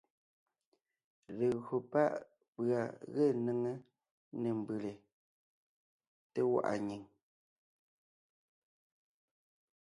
[1.37, 2.03] Legÿo pá’
[2.53, 2.81] pʉ̀a
[3.13, 3.71] ge néŋe
[4.41, 4.93] nê mbʉ́lè,
[6.33, 7.03] té gwaʼa nyìŋ,